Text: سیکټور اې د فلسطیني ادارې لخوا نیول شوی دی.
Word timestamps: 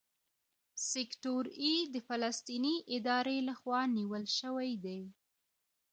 سیکټور 0.89 1.45
اې 1.61 1.73
د 1.93 1.95
فلسطیني 2.07 2.75
ادارې 2.95 3.37
لخوا 3.49 3.81
نیول 3.97 4.23
شوی 4.39 4.71
دی. 4.83 5.01